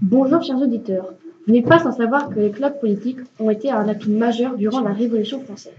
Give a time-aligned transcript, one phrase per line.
[0.00, 1.14] Bonjour chers auditeurs.
[1.46, 4.80] Vous n'êtes pas sans savoir que les clubs politiques ont été un appui majeur durant
[4.80, 5.72] la Révolution française.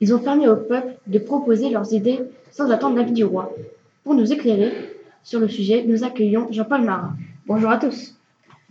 [0.00, 2.20] Ils ont permis au peuple de proposer leurs idées
[2.50, 3.52] sans attendre l'avis du roi.
[4.04, 4.72] Pour nous éclairer
[5.22, 7.12] sur le sujet, nous accueillons Jean-Paul Marat.
[7.46, 8.14] Bonjour à tous.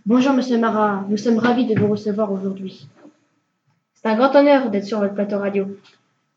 [0.06, 2.88] Bonjour Monsieur Marat, nous sommes ravis de vous recevoir aujourd'hui.
[3.94, 5.68] C'est un grand honneur d'être sur votre plateau radio.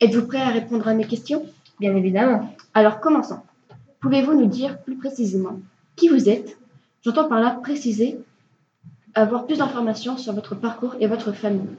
[0.01, 1.47] Êtes-vous prêt à répondre à mes questions?
[1.81, 2.55] Bien évidemment.
[2.75, 3.41] Alors commençons.
[4.01, 5.59] Pouvez-vous nous dire plus précisément
[5.97, 6.59] qui vous êtes?
[7.03, 8.19] J'entends par là préciser
[9.15, 11.71] avoir plus d'informations sur votre parcours et votre famille.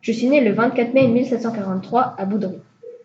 [0.00, 2.56] Je suis né le 24 mai 1743 à Boudry.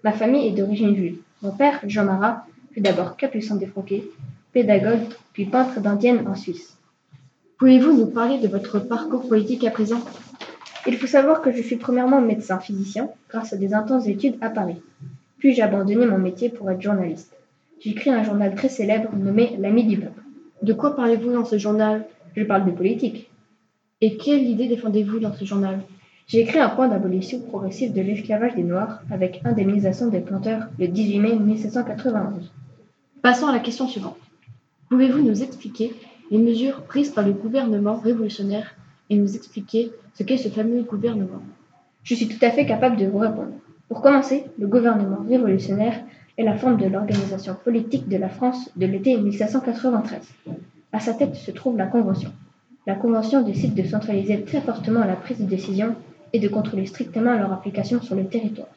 [0.03, 1.19] Ma famille est d'origine juive.
[1.41, 4.09] Mon père, Jean Marat, fut d'abord capucin défroqué,
[4.53, 6.77] pédagogue, puis peintre d'indienne en Suisse.
[7.59, 9.99] Pouvez-vous nous parler de votre parcours politique à présent?
[10.87, 14.49] Il faut savoir que je suis premièrement médecin physicien grâce à des intenses études à
[14.49, 14.81] Paris.
[15.39, 17.35] Puis j'ai abandonné mon métier pour être journaliste?
[17.79, 20.23] J'ai écrit un journal très célèbre nommé L'Ami du peuple.
[20.63, 22.05] De quoi parlez-vous dans ce journal?
[22.35, 23.29] Je parle de politique.
[24.01, 25.81] Et quelle idée défendez-vous dans ce journal?
[26.27, 30.87] J'ai écrit un point d'abolition progressive de l'esclavage des Noirs avec indemnisation des planteurs le
[30.87, 32.51] 18 mai 1791.
[33.21, 34.17] Passons à la question suivante.
[34.89, 35.93] Pouvez-vous nous expliquer
[36.31, 38.75] les mesures prises par le gouvernement révolutionnaire
[39.09, 41.41] et nous expliquer ce qu'est ce fameux gouvernement?
[42.03, 43.53] Je suis tout à fait capable de vous répondre.
[43.87, 45.95] Pour commencer, le gouvernement révolutionnaire
[46.37, 50.21] est la forme de l'organisation politique de la France de l'été 1793.
[50.91, 52.31] À sa tête se trouve la Convention.
[52.85, 55.95] La Convention décide de centraliser très fortement la prise de décision
[56.33, 58.67] et de contrôler strictement leur application sur le territoire.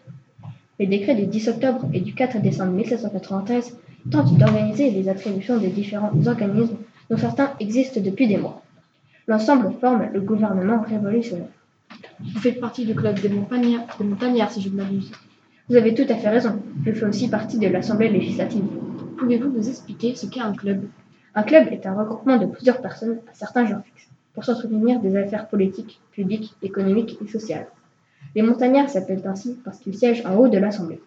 [0.79, 3.77] Les décrets du 10 octobre et du 4 décembre 1793
[4.11, 6.79] tentent d'organiser les attributions des différents organismes
[7.11, 8.63] dont certains existent depuis des mois.
[9.27, 11.49] L'ensemble forme le gouvernement révolutionnaire.
[12.23, 15.11] Vous faites partie du club des montagnards, si je ne m'abuse.
[15.69, 16.61] Vous avez tout à fait raison.
[16.85, 18.65] Je fais aussi partie de l'Assemblée législative.
[19.19, 20.85] Pouvez-vous nous expliquer ce qu'est un club?
[21.35, 25.17] Un club est un regroupement de plusieurs personnes à certains genres fixes pour s'entretenir des
[25.17, 27.69] affaires politiques, publiques, économiques et sociales.
[28.35, 31.01] Les montagnards s'appellent ainsi parce qu'ils siègent en haut de l'Assemblée.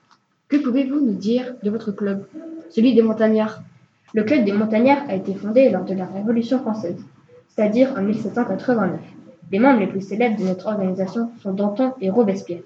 [0.48, 2.26] Que pouvez-vous nous dire de votre club,
[2.70, 3.62] celui des montagnards
[4.14, 7.04] Le club des montagnards a été fondé lors de la Révolution française,
[7.50, 9.00] c'est-à-dire en 1789.
[9.52, 12.64] Les membres les plus célèbres de notre organisation sont Danton et Robespierre.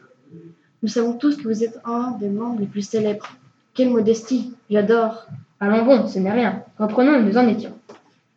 [0.84, 3.28] Nous savons tous que vous êtes un des membres les plus célèbres.
[3.74, 5.28] Quelle modestie, j'adore.
[5.60, 6.64] Allons bon, ce n'est rien.
[6.78, 7.74] Reprenons où nous en étions.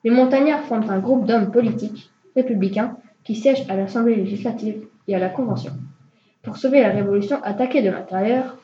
[0.04, 5.18] Les montagnards forment un groupe d'hommes politiques, républicains, qui siègent à l'Assemblée législative et à
[5.18, 5.72] la Convention.
[6.42, 8.56] Pour sauver la Révolution attaquée de l'intérieur,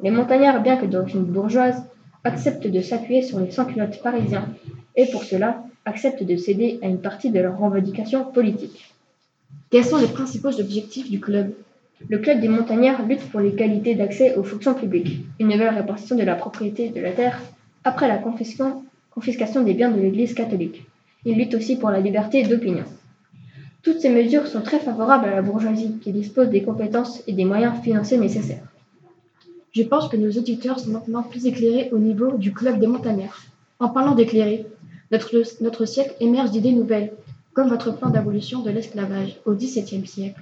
[0.00, 1.82] les montagnards, bien que d'origine bourgeoise,
[2.22, 4.48] acceptent de s'appuyer sur les sans-culottes parisiens
[4.96, 8.93] et pour cela acceptent de céder à une partie de leurs revendications politiques.
[9.70, 11.52] Quels sont les principaux objectifs du club?
[12.08, 16.22] Le club des montagnards lutte pour l'égalité d'accès aux fonctions publiques, une nouvelle répartition de
[16.22, 17.40] la propriété de la terre
[17.82, 18.82] après la confiscation,
[19.62, 20.84] des biens de l'Église catholique.
[21.24, 22.84] Il lutte aussi pour la liberté d'opinion.
[23.82, 27.44] Toutes ces mesures sont très favorables à la bourgeoisie qui dispose des compétences et des
[27.44, 28.64] moyens financiers nécessaires.
[29.72, 33.42] Je pense que nos auditeurs sont maintenant plus éclairés au niveau du club des montagnards.
[33.80, 34.66] En parlant d'éclairer,
[35.10, 37.12] notre, notre siècle émerge d'idées nouvelles,
[37.54, 40.40] comme votre plan d'abolition de l'esclavage au XVIIe siècle.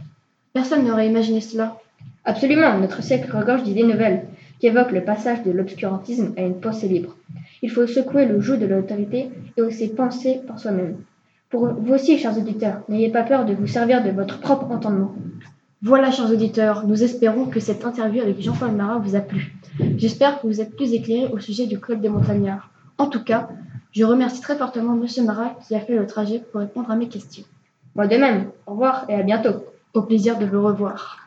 [0.52, 1.78] Personne n'aurait imaginé cela.
[2.24, 4.26] Absolument, notre siècle regorge d'idées nouvelles
[4.58, 7.16] qui évoquent le passage de l'obscurantisme à une pensée libre.
[7.62, 10.96] Il faut secouer le joug de l'autorité et oser penser par soi-même.
[11.50, 15.14] Pour vous aussi, chers auditeurs, n'ayez pas peur de vous servir de votre propre entendement.
[15.82, 19.54] Voilà, chers auditeurs, nous espérons que cette interview avec Jean-Paul Marat vous a plu.
[19.96, 22.70] J'espère que vous êtes plus éclairés au sujet du Club des montagnards.
[22.98, 23.48] En tout cas,
[23.92, 27.08] je remercie très fortement Monsieur Marat qui a fait le trajet pour répondre à mes
[27.08, 27.44] questions.
[27.94, 28.50] Moi de même.
[28.66, 29.66] Au revoir et à bientôt.
[29.92, 31.21] Au plaisir de vous revoir.